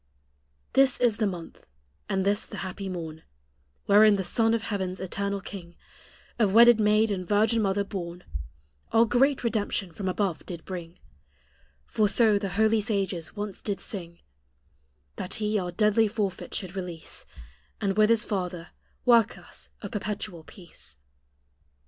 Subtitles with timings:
[0.73, 1.63] This is the month,
[2.09, 3.21] and this the happy morn,
[3.85, 5.75] Wherein the Son of heaven's eternal king,
[6.39, 8.23] Of wedded maid and virgin mother born,
[8.91, 10.97] Our great redemption from above did bring
[11.85, 14.17] For so the holy sages once did sing
[15.17, 17.27] That He our deadly forfeit should release,
[17.79, 18.69] And with His Father
[19.05, 20.97] work us a perpetual peace.